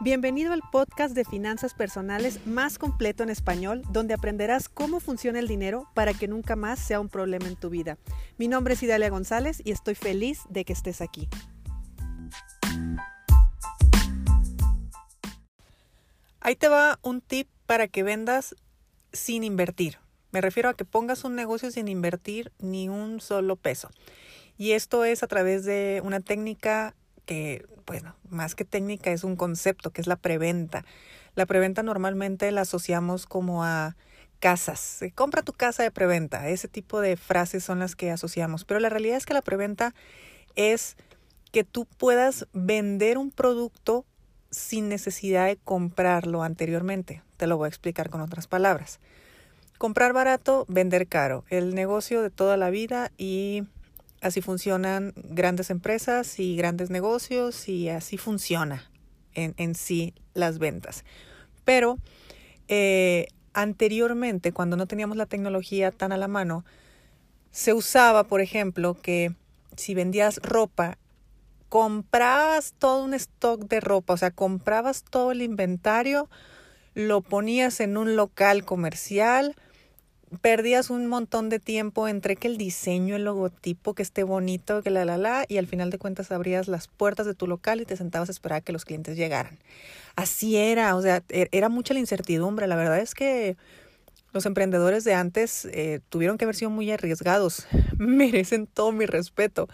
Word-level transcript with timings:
Bienvenido 0.00 0.52
al 0.52 0.62
podcast 0.70 1.12
de 1.12 1.24
finanzas 1.24 1.74
personales 1.74 2.46
más 2.46 2.78
completo 2.78 3.24
en 3.24 3.30
español, 3.30 3.82
donde 3.90 4.14
aprenderás 4.14 4.68
cómo 4.68 5.00
funciona 5.00 5.40
el 5.40 5.48
dinero 5.48 5.88
para 5.92 6.14
que 6.14 6.28
nunca 6.28 6.54
más 6.54 6.78
sea 6.78 7.00
un 7.00 7.08
problema 7.08 7.48
en 7.48 7.56
tu 7.56 7.68
vida. 7.68 7.98
Mi 8.36 8.46
nombre 8.46 8.74
es 8.74 8.82
Idalia 8.84 9.10
González 9.10 9.60
y 9.64 9.72
estoy 9.72 9.96
feliz 9.96 10.42
de 10.50 10.64
que 10.64 10.72
estés 10.72 11.00
aquí. 11.00 11.28
Ahí 16.38 16.54
te 16.54 16.68
va 16.68 17.00
un 17.02 17.20
tip 17.20 17.48
para 17.66 17.88
que 17.88 18.04
vendas 18.04 18.54
sin 19.12 19.42
invertir. 19.42 19.98
Me 20.30 20.40
refiero 20.40 20.68
a 20.68 20.74
que 20.74 20.84
pongas 20.84 21.24
un 21.24 21.34
negocio 21.34 21.72
sin 21.72 21.88
invertir 21.88 22.52
ni 22.60 22.88
un 22.88 23.20
solo 23.20 23.56
peso. 23.56 23.90
Y 24.56 24.72
esto 24.72 25.04
es 25.04 25.24
a 25.24 25.26
través 25.26 25.64
de 25.64 26.00
una 26.04 26.20
técnica 26.20 26.94
que, 27.28 27.66
bueno, 27.86 28.16
más 28.30 28.54
que 28.54 28.64
técnica 28.64 29.12
es 29.12 29.22
un 29.22 29.36
concepto, 29.36 29.90
que 29.90 30.00
es 30.00 30.06
la 30.06 30.16
preventa. 30.16 30.84
La 31.34 31.44
preventa 31.44 31.82
normalmente 31.82 32.50
la 32.50 32.62
asociamos 32.62 33.26
como 33.26 33.62
a 33.64 33.96
casas. 34.40 35.00
Compra 35.14 35.42
tu 35.42 35.52
casa 35.52 35.82
de 35.82 35.90
preventa. 35.90 36.48
Ese 36.48 36.68
tipo 36.68 37.00
de 37.00 37.16
frases 37.16 37.62
son 37.62 37.80
las 37.80 37.94
que 37.94 38.10
asociamos. 38.10 38.64
Pero 38.64 38.80
la 38.80 38.88
realidad 38.88 39.18
es 39.18 39.26
que 39.26 39.34
la 39.34 39.42
preventa 39.42 39.94
es 40.56 40.96
que 41.52 41.64
tú 41.64 41.84
puedas 41.84 42.48
vender 42.54 43.18
un 43.18 43.30
producto 43.30 44.06
sin 44.50 44.88
necesidad 44.88 45.46
de 45.46 45.56
comprarlo 45.56 46.42
anteriormente. 46.42 47.22
Te 47.36 47.46
lo 47.46 47.58
voy 47.58 47.66
a 47.66 47.68
explicar 47.68 48.08
con 48.08 48.22
otras 48.22 48.46
palabras. 48.46 49.00
Comprar 49.76 50.14
barato, 50.14 50.64
vender 50.68 51.06
caro. 51.08 51.44
El 51.50 51.74
negocio 51.74 52.22
de 52.22 52.30
toda 52.30 52.56
la 52.56 52.70
vida 52.70 53.12
y 53.18 53.64
Así 54.20 54.40
funcionan 54.40 55.12
grandes 55.16 55.70
empresas 55.70 56.38
y 56.38 56.56
grandes 56.56 56.90
negocios 56.90 57.68
y 57.68 57.88
así 57.88 58.18
funciona 58.18 58.90
en, 59.34 59.54
en 59.56 59.74
sí 59.74 60.14
las 60.34 60.58
ventas. 60.58 61.04
Pero 61.64 61.98
eh, 62.68 63.28
anteriormente, 63.52 64.52
cuando 64.52 64.76
no 64.76 64.86
teníamos 64.86 65.16
la 65.16 65.26
tecnología 65.26 65.90
tan 65.90 66.12
a 66.12 66.16
la 66.16 66.28
mano, 66.28 66.64
se 67.50 67.72
usaba, 67.72 68.24
por 68.24 68.40
ejemplo, 68.40 68.94
que 68.94 69.34
si 69.76 69.94
vendías 69.94 70.38
ropa, 70.42 70.98
comprabas 71.68 72.74
todo 72.78 73.04
un 73.04 73.14
stock 73.14 73.60
de 73.68 73.80
ropa, 73.80 74.14
o 74.14 74.16
sea, 74.16 74.30
comprabas 74.30 75.04
todo 75.04 75.32
el 75.32 75.42
inventario, 75.42 76.28
lo 76.94 77.20
ponías 77.20 77.80
en 77.80 77.96
un 77.96 78.16
local 78.16 78.64
comercial, 78.64 79.54
perdías 80.40 80.90
un 80.90 81.06
montón 81.06 81.48
de 81.48 81.58
tiempo 81.58 82.08
entre 82.08 82.36
que 82.36 82.48
el 82.48 82.58
diseño, 82.58 83.16
el 83.16 83.24
logotipo, 83.24 83.94
que 83.94 84.02
esté 84.02 84.22
bonito, 84.22 84.82
que 84.82 84.90
la 84.90 85.04
la 85.04 85.18
la, 85.18 85.44
y 85.48 85.58
al 85.58 85.66
final 85.66 85.90
de 85.90 85.98
cuentas 85.98 86.30
abrías 86.32 86.68
las 86.68 86.88
puertas 86.88 87.26
de 87.26 87.34
tu 87.34 87.46
local 87.46 87.80
y 87.80 87.84
te 87.84 87.96
sentabas 87.96 88.28
a 88.28 88.32
esperar 88.32 88.58
a 88.58 88.60
que 88.60 88.72
los 88.72 88.84
clientes 88.84 89.16
llegaran. 89.16 89.58
Así 90.16 90.56
era, 90.56 90.96
o 90.96 91.02
sea, 91.02 91.22
e, 91.28 91.48
era 91.52 91.68
mucha 91.68 91.94
la 91.94 92.00
incertidumbre. 92.00 92.66
La 92.66 92.76
verdad 92.76 92.98
es 92.98 93.14
que 93.14 93.56
los 94.32 94.46
emprendedores 94.46 95.04
de 95.04 95.14
antes 95.14 95.64
eh, 95.66 96.00
tuvieron 96.08 96.38
que 96.38 96.44
haber 96.44 96.56
sido 96.56 96.70
muy 96.70 96.90
arriesgados, 96.90 97.66
merecen 97.98 98.66
todo 98.66 98.92
mi 98.92 99.06
respeto. 99.06 99.68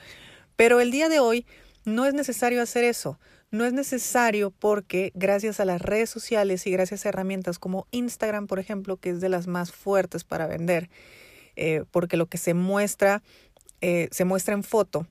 Pero 0.56 0.80
el 0.80 0.90
día 0.90 1.08
de 1.08 1.18
hoy 1.18 1.46
no 1.84 2.06
es 2.06 2.14
necesario 2.14 2.62
hacer 2.62 2.84
eso. 2.84 3.18
No 3.54 3.64
es 3.64 3.72
necesario 3.72 4.50
porque 4.50 5.12
gracias 5.14 5.60
a 5.60 5.64
las 5.64 5.80
redes 5.80 6.10
sociales 6.10 6.66
y 6.66 6.72
gracias 6.72 7.06
a 7.06 7.10
herramientas 7.10 7.60
como 7.60 7.86
Instagram, 7.92 8.48
por 8.48 8.58
ejemplo, 8.58 8.96
que 8.96 9.10
es 9.10 9.20
de 9.20 9.28
las 9.28 9.46
más 9.46 9.70
fuertes 9.70 10.24
para 10.24 10.48
vender, 10.48 10.90
eh, 11.54 11.84
porque 11.92 12.16
lo 12.16 12.26
que 12.26 12.36
se 12.36 12.52
muestra, 12.52 13.22
eh, 13.80 14.08
se 14.10 14.24
muestra 14.24 14.54
en 14.54 14.64
foto. 14.64 15.06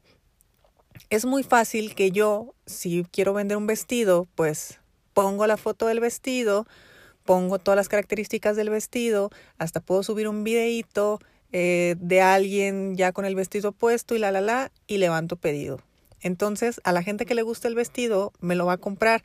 Es 1.09 1.23
muy 1.23 1.43
fácil 1.43 1.95
que 1.95 2.11
yo, 2.11 2.53
si 2.65 3.05
quiero 3.13 3.33
vender 3.33 3.55
un 3.55 3.65
vestido, 3.65 4.27
pues 4.35 4.81
pongo 5.13 5.47
la 5.47 5.55
foto 5.55 5.87
del 5.87 6.01
vestido, 6.01 6.67
pongo 7.23 7.59
todas 7.59 7.77
las 7.77 7.87
características 7.87 8.57
del 8.57 8.69
vestido, 8.69 9.29
hasta 9.57 9.79
puedo 9.79 10.03
subir 10.03 10.27
un 10.27 10.43
videíto 10.43 11.19
eh, 11.53 11.95
de 11.97 12.19
alguien 12.19 12.97
ya 12.97 13.13
con 13.13 13.23
el 13.23 13.35
vestido 13.35 13.71
puesto 13.71 14.15
y 14.15 14.19
la 14.19 14.31
la 14.31 14.41
la 14.41 14.69
y 14.85 14.97
levanto 14.97 15.37
pedido. 15.37 15.79
Entonces, 16.23 16.81
a 16.83 16.93
la 16.93 17.03
gente 17.03 17.25
que 17.25 17.35
le 17.35 17.43
gusta 17.43 17.67
el 17.67 17.75
vestido, 17.75 18.31
me 18.39 18.55
lo 18.55 18.65
va 18.65 18.73
a 18.73 18.77
comprar, 18.77 19.21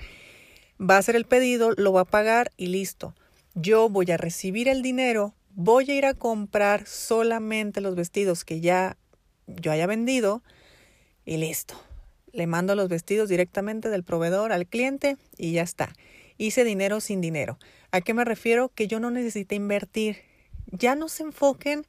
va 0.79 0.97
a 0.97 0.99
hacer 0.99 1.17
el 1.17 1.25
pedido, 1.25 1.73
lo 1.77 1.93
va 1.93 2.03
a 2.03 2.05
pagar 2.05 2.51
y 2.57 2.67
listo. 2.67 3.15
Yo 3.55 3.89
voy 3.89 4.11
a 4.11 4.17
recibir 4.17 4.69
el 4.69 4.83
dinero, 4.83 5.35
voy 5.55 5.91
a 5.91 5.95
ir 5.95 6.07
a 6.07 6.15
comprar 6.15 6.87
solamente 6.87 7.81
los 7.81 7.95
vestidos 7.95 8.45
que 8.45 8.61
ya 8.61 8.97
yo 9.47 9.73
haya 9.73 9.87
vendido 9.87 10.43
y 11.25 11.37
listo. 11.37 11.75
Le 12.33 12.47
mando 12.47 12.75
los 12.75 12.89
vestidos 12.89 13.29
directamente 13.29 13.89
del 13.89 14.05
proveedor 14.05 14.53
al 14.53 14.67
cliente 14.67 15.17
y 15.37 15.53
ya 15.53 15.63
está. 15.63 15.95
Hice 16.37 16.65
dinero 16.65 17.01
sin 17.01 17.21
dinero. 17.21 17.59
¿A 17.91 18.01
qué 18.01 18.13
me 18.13 18.25
refiero? 18.25 18.71
Que 18.75 18.87
yo 18.87 19.01
no 19.01 19.11
necesité 19.11 19.55
invertir. 19.55 20.19
Ya 20.67 20.95
no 20.95 21.09
se 21.09 21.23
enfoquen 21.23 21.87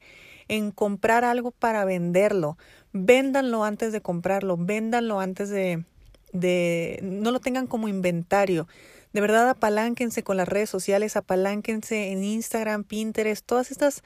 en 0.50 0.72
comprar 0.72 1.24
algo 1.24 1.52
para 1.52 1.84
venderlo. 1.84 2.58
Véndanlo 2.92 3.62
antes 3.62 3.92
de 3.92 4.00
comprarlo, 4.00 4.56
véndanlo 4.56 5.20
antes 5.20 5.48
de, 5.48 5.84
de, 6.32 6.98
no 7.02 7.30
lo 7.30 7.38
tengan 7.38 7.68
como 7.68 7.86
inventario. 7.86 8.66
De 9.12 9.20
verdad, 9.20 9.48
apalánquense 9.48 10.24
con 10.24 10.36
las 10.36 10.48
redes 10.48 10.68
sociales, 10.68 11.16
apalánquense 11.16 12.10
en 12.10 12.24
Instagram, 12.24 12.82
Pinterest, 12.82 13.46
todas 13.46 13.70
estas 13.70 14.02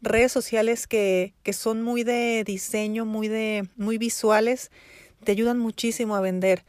redes 0.00 0.30
sociales 0.30 0.86
que, 0.86 1.34
que 1.42 1.52
son 1.52 1.82
muy 1.82 2.04
de 2.04 2.44
diseño, 2.44 3.04
muy 3.04 3.26
de, 3.26 3.68
muy 3.76 3.98
visuales, 3.98 4.70
te 5.24 5.32
ayudan 5.32 5.58
muchísimo 5.58 6.14
a 6.14 6.20
vender. 6.20 6.64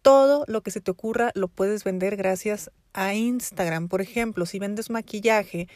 Todo 0.00 0.44
lo 0.48 0.62
que 0.62 0.70
se 0.70 0.80
te 0.80 0.90
ocurra 0.90 1.30
lo 1.34 1.48
puedes 1.48 1.84
vender 1.84 2.16
gracias 2.16 2.70
a 2.94 3.12
Instagram. 3.12 3.88
Por 3.88 4.00
ejemplo, 4.00 4.46
si 4.46 4.58
vendes 4.58 4.88
maquillaje, 4.88 5.68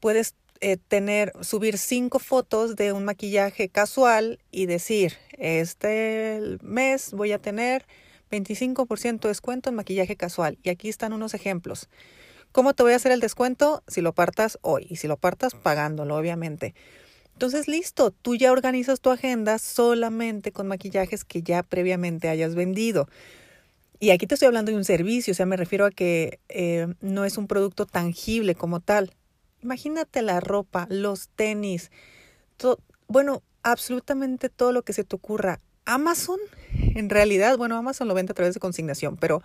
puedes 0.00 0.34
eh, 0.64 0.76
tener, 0.76 1.32
subir 1.40 1.76
cinco 1.76 2.20
fotos 2.20 2.76
de 2.76 2.92
un 2.92 3.04
maquillaje 3.04 3.68
casual 3.68 4.38
y 4.52 4.66
decir, 4.66 5.14
este 5.36 6.40
mes 6.62 7.12
voy 7.12 7.32
a 7.32 7.38
tener 7.38 7.84
25% 8.30 9.20
de 9.22 9.28
descuento 9.28 9.70
en 9.70 9.74
maquillaje 9.74 10.14
casual. 10.14 10.58
Y 10.62 10.70
aquí 10.70 10.88
están 10.88 11.12
unos 11.12 11.34
ejemplos. 11.34 11.88
¿Cómo 12.52 12.74
te 12.74 12.84
voy 12.84 12.92
a 12.92 12.96
hacer 12.96 13.10
el 13.10 13.18
descuento? 13.18 13.82
Si 13.88 14.02
lo 14.02 14.12
partas 14.12 14.60
hoy 14.62 14.86
y 14.88 14.96
si 14.96 15.08
lo 15.08 15.16
partas 15.16 15.54
pagándolo, 15.54 16.16
obviamente. 16.16 16.76
Entonces, 17.32 17.66
listo, 17.66 18.12
tú 18.12 18.36
ya 18.36 18.52
organizas 18.52 19.00
tu 19.00 19.10
agenda 19.10 19.58
solamente 19.58 20.52
con 20.52 20.68
maquillajes 20.68 21.24
que 21.24 21.42
ya 21.42 21.64
previamente 21.64 22.28
hayas 22.28 22.54
vendido. 22.54 23.08
Y 23.98 24.10
aquí 24.10 24.28
te 24.28 24.34
estoy 24.34 24.46
hablando 24.46 24.70
de 24.70 24.76
un 24.76 24.84
servicio, 24.84 25.32
o 25.32 25.34
sea, 25.34 25.46
me 25.46 25.56
refiero 25.56 25.86
a 25.86 25.90
que 25.90 26.38
eh, 26.48 26.86
no 27.00 27.24
es 27.24 27.36
un 27.36 27.48
producto 27.48 27.84
tangible 27.84 28.54
como 28.54 28.78
tal. 28.78 29.12
Imagínate 29.62 30.22
la 30.22 30.40
ropa, 30.40 30.86
los 30.90 31.28
tenis, 31.28 31.90
bueno, 33.08 33.42
absolutamente 33.62 34.48
todo 34.48 34.72
lo 34.72 34.82
que 34.82 34.92
se 34.92 35.04
te 35.04 35.16
ocurra. 35.16 35.60
Amazon, 35.84 36.38
en 36.72 37.10
realidad, 37.10 37.58
bueno, 37.58 37.76
Amazon 37.76 38.08
lo 38.08 38.14
vende 38.14 38.32
a 38.32 38.34
través 38.34 38.54
de 38.54 38.60
consignación, 38.60 39.16
pero 39.16 39.42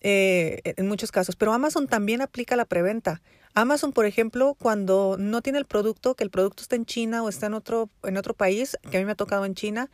eh, 0.00 0.60
en 0.64 0.88
muchos 0.88 1.12
casos, 1.12 1.36
pero 1.36 1.52
Amazon 1.52 1.86
también 1.86 2.20
aplica 2.20 2.56
la 2.56 2.64
preventa. 2.64 3.22
Amazon, 3.54 3.92
por 3.92 4.06
ejemplo, 4.06 4.56
cuando 4.58 5.16
no 5.18 5.40
tiene 5.40 5.58
el 5.58 5.66
producto, 5.66 6.14
que 6.14 6.24
el 6.24 6.30
producto 6.30 6.62
está 6.62 6.76
en 6.76 6.86
China 6.86 7.22
o 7.22 7.28
está 7.28 7.46
en 7.46 7.54
otro, 7.54 7.88
en 8.02 8.16
otro 8.16 8.34
país, 8.34 8.76
que 8.90 8.96
a 8.96 9.00
mí 9.00 9.06
me 9.06 9.12
ha 9.12 9.16
tocado 9.16 9.44
en 9.44 9.54
China, 9.54 9.90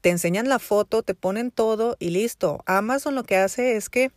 te 0.00 0.08
enseñan 0.08 0.48
la 0.48 0.58
foto, 0.58 1.02
te 1.02 1.14
ponen 1.14 1.50
todo 1.50 1.96
y 1.98 2.10
listo. 2.10 2.62
Amazon 2.64 3.14
lo 3.14 3.24
que 3.24 3.36
hace 3.36 3.76
es 3.76 3.90
que 3.90 4.12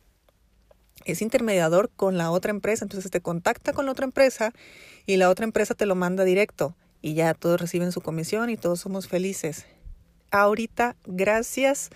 es 1.06 1.22
intermediador 1.22 1.90
con 1.96 2.18
la 2.18 2.32
otra 2.32 2.52
empresa, 2.52 2.86
entonces 2.86 3.12
te 3.12 3.22
contacta 3.22 3.74
con 3.74 3.86
la 3.86 3.92
otra 3.92 4.06
empresa 4.06 4.54
y 5.06 5.18
la 5.18 5.30
otra 5.30 5.46
empresa 5.46 5.76
te 5.76 5.86
lo 5.86 5.96
manda 5.96 6.24
directo 6.24 6.76
y 7.02 7.14
ya 7.14 7.34
todos 7.34 7.60
reciben 7.60 7.92
su 7.92 8.02
comisión 8.02 8.50
y 8.50 8.58
todos 8.58 8.80
somos 8.80 9.08
felices. 9.08 9.66
Ahorita, 10.32 10.96
gracias 11.06 11.90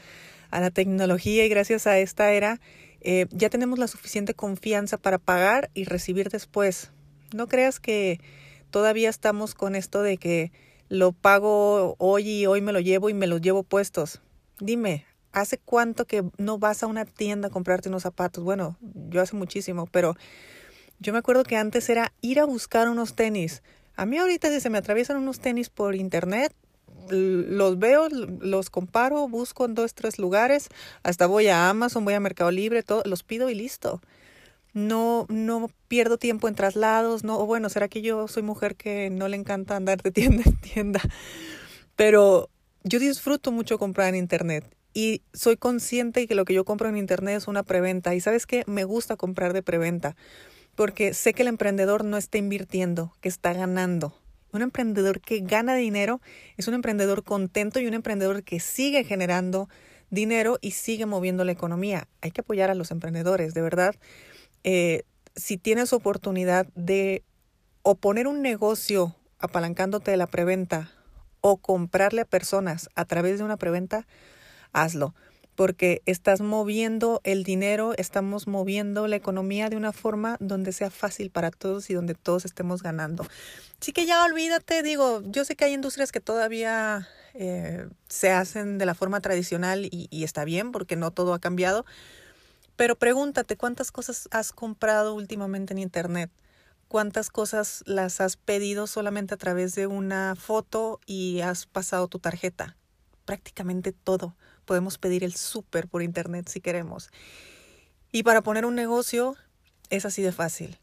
a 0.52 0.60
la 0.60 0.70
tecnología 0.70 1.46
y 1.46 1.50
gracias 1.50 1.88
a 1.88 1.98
esta 1.98 2.32
era, 2.32 2.60
eh, 3.02 3.26
ya 3.32 3.50
tenemos 3.50 3.80
la 3.80 3.88
suficiente 3.88 4.34
confianza 4.34 4.98
para 4.98 5.18
pagar 5.18 5.70
y 5.74 5.86
recibir 5.86 6.30
después. 6.30 6.92
No 7.34 7.48
creas 7.48 7.80
que 7.80 8.20
todavía 8.70 9.10
estamos 9.10 9.56
con 9.56 9.76
esto 9.76 10.02
de 10.02 10.18
que 10.18 10.52
lo 10.90 11.12
pago 11.14 11.96
hoy 11.98 12.30
y 12.30 12.46
hoy 12.46 12.62
me 12.62 12.74
lo 12.74 12.80
llevo 12.80 13.10
y 13.10 13.14
me 13.14 13.28
los 13.28 13.42
llevo 13.42 13.64
puestos. 13.64 14.22
Dime, 14.60 15.06
¿Hace 15.38 15.60
cuánto 15.60 16.06
que 16.06 16.24
no 16.40 16.58
vas 16.58 16.82
a 16.82 16.88
una 16.88 17.06
tienda 17.06 17.50
a 17.50 17.52
comprarte 17.52 17.90
unos 17.90 18.02
zapatos? 18.02 18.44
Bueno, 18.44 18.76
yo 18.82 19.22
hace 19.22 19.36
muchísimo, 19.36 19.86
pero 19.86 20.16
yo 20.98 21.14
me 21.14 21.20
acuerdo 21.20 21.44
que 21.44 21.56
antes 21.56 21.90
era 21.90 22.12
ir 22.22 22.40
a 22.40 22.46
buscar 22.46 22.90
unos 22.90 23.14
tenis. 23.14 23.62
A 23.96 24.08
mí 24.08 24.18
ahorita 24.18 24.50
si 24.50 24.60
se 24.60 24.72
me 24.72 24.80
atraviesan 24.80 25.18
unos 25.18 25.40
tenis 25.40 25.70
por 25.70 25.94
internet, 25.94 26.56
los 27.12 27.78
veo, 27.78 28.10
los 28.10 28.72
comparo, 28.72 29.28
busco 29.28 29.66
en 29.66 29.76
dos, 29.76 29.94
tres 29.94 30.18
lugares, 30.18 30.70
hasta 31.04 31.28
voy 31.28 31.50
a 31.50 31.70
Amazon, 31.70 32.04
voy 32.04 32.16
a 32.16 32.20
Mercado 32.20 32.50
Libre, 32.50 32.82
todo, 32.82 33.04
los 33.06 33.22
pido 33.22 33.52
y 33.52 33.54
listo. 33.54 34.02
No, 34.74 35.28
no 35.30 35.70
pierdo 35.88 36.18
tiempo 36.18 36.48
en 36.48 36.56
traslados, 36.56 37.24
no, 37.24 37.38
o 37.38 37.46
bueno, 37.46 37.70
será 37.70 37.90
que 37.90 38.02
yo 38.02 38.28
soy 38.28 38.42
mujer 38.42 38.76
que 38.76 39.12
no 39.12 39.28
le 39.28 39.38
encanta 39.38 39.76
andar 39.76 40.02
de 40.02 40.10
tienda 40.10 40.42
en 40.44 40.58
tienda, 40.58 41.02
pero 41.96 42.50
yo 42.84 42.98
disfruto 42.98 43.52
mucho 43.52 43.78
comprar 43.78 44.10
en 44.10 44.16
internet 44.16 44.77
y 44.98 45.22
soy 45.32 45.58
consciente 45.58 46.26
que 46.26 46.34
lo 46.34 46.44
que 46.44 46.56
yo 46.56 46.66
compro 46.66 46.90
en 46.90 46.98
internet 46.98 47.38
es 47.38 47.48
una 47.48 47.62
preventa. 47.62 48.16
Y 48.16 48.20
sabes 48.20 48.48
qué, 48.48 48.64
me 48.66 48.84
gusta 48.84 49.16
comprar 49.16 49.54
de 49.54 49.62
preventa 49.62 50.16
porque 50.74 51.14
sé 51.14 51.36
que 51.36 51.44
el 51.44 51.50
emprendedor 51.50 52.04
no 52.04 52.18
está 52.18 52.40
invirtiendo, 52.40 53.14
que 53.22 53.30
está 53.30 53.54
ganando. 53.54 54.20
Un 54.52 54.64
emprendedor 54.64 55.22
que 55.22 55.42
gana 55.42 55.76
dinero 55.76 56.20
es 56.56 56.68
un 56.68 56.74
emprendedor 56.74 57.24
contento 57.24 57.80
y 57.80 57.86
un 57.86 57.94
emprendedor 57.94 58.42
que 58.42 58.60
sigue 58.60 59.04
generando 59.04 59.70
dinero 60.10 60.58
y 60.62 60.72
sigue 60.72 61.06
moviendo 61.06 61.44
la 61.44 61.52
economía. 61.52 62.08
Hay 62.22 62.32
que 62.32 62.42
apoyar 62.42 62.72
a 62.72 62.76
los 62.76 62.90
emprendedores, 62.90 63.54
de 63.54 63.62
verdad. 63.62 63.94
Eh, 64.64 65.04
si 65.36 65.60
tienes 65.60 65.94
oportunidad 65.94 66.66
de 66.74 67.24
o 67.84 67.94
poner 67.94 68.26
un 68.26 68.42
negocio 68.42 69.16
apalancándote 69.38 70.10
de 70.10 70.18
la 70.18 70.26
preventa 70.26 70.90
o 71.42 71.58
comprarle 71.58 72.22
a 72.22 72.26
personas 72.26 72.90
a 72.96 73.06
través 73.06 73.38
de 73.38 73.44
una 73.44 73.58
preventa, 73.58 74.08
hazlo, 74.74 75.14
porque 75.56 76.02
estás 76.06 76.42
moviendo 76.42 77.22
el 77.24 77.44
dinero, 77.44 77.94
estamos 77.98 78.48
moviendo 78.48 79.08
la 79.08 79.16
economía 79.16 79.70
de 79.70 79.78
una 79.78 79.92
forma 79.92 80.38
donde 80.40 80.72
sea 80.72 80.90
fácil 80.92 81.32
para 81.32 81.52
todos 81.52 81.90
y 81.90 81.94
donde 81.94 82.14
todos 82.14 82.46
estemos 82.46 82.84
ganando. 82.84 83.26
Así 83.82 83.92
que 83.92 84.06
ya 84.06 84.24
olvídate, 84.24 84.84
digo, 84.84 85.22
yo 85.26 85.46
sé 85.46 85.56
que 85.56 85.66
hay 85.66 85.74
industrias 85.74 86.12
que 86.12 86.20
todavía 86.20 87.08
eh, 87.34 87.88
se 88.08 88.32
hacen 88.32 88.78
de 88.78 88.86
la 88.86 88.96
forma 88.96 89.22
tradicional 89.22 89.86
y, 89.86 90.08
y 90.12 90.24
está 90.24 90.46
bien 90.46 90.72
porque 90.72 90.96
no 90.96 91.12
todo 91.12 91.34
ha 91.34 91.40
cambiado, 91.40 91.86
pero 92.76 92.96
pregúntate 92.96 93.58
cuántas 93.58 93.92
cosas 93.92 94.28
has 94.32 94.52
comprado 94.52 95.16
últimamente 95.16 95.74
en 95.74 95.80
Internet 95.80 96.30
cuántas 96.88 97.30
cosas 97.30 97.84
las 97.86 98.22
has 98.22 98.38
pedido 98.38 98.88
solamente 98.88 99.34
a 99.34 99.38
través 99.38 99.76
de 99.76 99.88
una 99.88 100.36
foto 100.36 101.00
y 101.06 101.42
has 101.42 101.66
pasado 101.66 102.08
tu 102.08 102.20
tarjeta. 102.20 102.78
Prácticamente 103.26 103.92
todo. 103.92 104.36
Podemos 104.68 105.00
pedir 105.00 105.24
el 105.24 105.34
súper 105.34 105.88
por 105.88 106.04
internet 106.04 106.48
si 106.50 106.62
queremos. 106.62 107.10
Y 108.12 108.24
para 108.24 108.44
poner 108.44 108.66
un 108.66 108.76
negocio 108.76 109.36
es 109.90 110.06
así 110.06 110.22
de 110.22 110.32
fácil. 110.32 110.78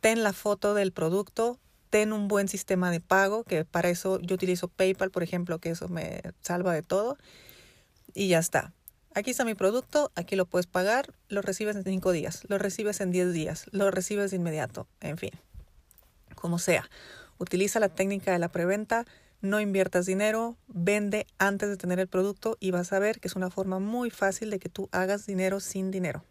Ten 0.00 0.22
la 0.22 0.32
foto 0.32 0.72
del 0.72 0.92
producto, 0.92 1.58
ten 1.90 2.12
un 2.12 2.28
buen 2.28 2.48
sistema 2.48 2.90
de 2.90 3.00
pago, 3.00 3.42
que 3.42 3.64
para 3.64 3.90
eso 3.90 4.20
yo 4.20 4.36
utilizo 4.36 4.68
PayPal, 4.68 5.10
por 5.10 5.24
ejemplo, 5.24 5.58
que 5.58 5.70
eso 5.70 5.88
me 5.88 6.22
salva 6.40 6.72
de 6.72 6.82
todo. 6.82 7.18
Y 8.14 8.28
ya 8.28 8.38
está. 8.38 8.72
Aquí 9.12 9.30
está 9.30 9.44
mi 9.44 9.54
producto, 9.54 10.12
aquí 10.14 10.36
lo 10.36 10.46
puedes 10.46 10.66
pagar, 10.66 11.12
lo 11.28 11.42
recibes 11.42 11.74
en 11.74 11.82
cinco 11.82 12.12
días, 12.12 12.42
lo 12.48 12.58
recibes 12.58 13.00
en 13.00 13.10
10 13.10 13.32
días, 13.32 13.64
lo 13.72 13.90
recibes 13.90 14.30
de 14.30 14.36
inmediato, 14.36 14.86
en 15.00 15.16
fin, 15.16 15.30
como 16.34 16.58
sea. 16.58 16.88
Utiliza 17.38 17.80
la 17.80 17.88
técnica 17.88 18.30
de 18.30 18.38
la 18.38 18.50
preventa, 18.50 19.06
no 19.40 19.60
inviertas 19.60 20.06
dinero, 20.06 20.56
vende 20.68 21.26
antes 21.38 21.68
de 21.68 21.76
tener 21.76 21.98
el 22.00 22.08
producto 22.08 22.56
y 22.60 22.70
vas 22.70 22.92
a 22.92 22.98
ver 22.98 23.20
que 23.20 23.28
es 23.28 23.36
una 23.36 23.50
forma 23.50 23.78
muy 23.78 24.10
fácil 24.10 24.50
de 24.50 24.58
que 24.58 24.68
tú 24.68 24.88
hagas 24.92 25.26
dinero 25.26 25.60
sin 25.60 25.90
dinero. 25.90 26.24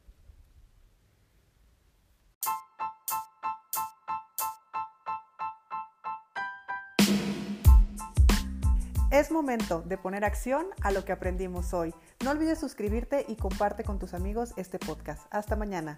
Es 9.15 9.31
momento 9.31 9.81
de 9.81 9.97
poner 9.97 10.25
acción 10.25 10.67
a 10.81 10.91
lo 10.91 11.05
que 11.05 11.13
aprendimos 11.13 11.73
hoy. 11.73 11.93
No 12.21 12.31
olvides 12.31 12.59
suscribirte 12.59 13.25
y 13.29 13.37
comparte 13.37 13.85
con 13.85 13.97
tus 13.97 14.13
amigos 14.13 14.51
este 14.57 14.77
podcast. 14.77 15.25
Hasta 15.31 15.55
mañana. 15.55 15.97